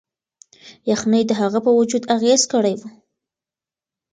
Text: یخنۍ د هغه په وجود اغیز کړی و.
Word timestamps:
یخنۍ 0.91 1.21
د 1.27 1.31
هغه 1.41 1.59
په 1.65 1.71
وجود 1.79 2.03
اغیز 2.15 2.41
کړی 2.53 2.73
و. 2.77 2.81